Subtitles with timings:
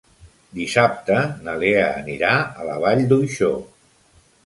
[0.59, 1.19] Dissabte
[1.49, 3.55] na Lea anirà a la Vall d'Uixó.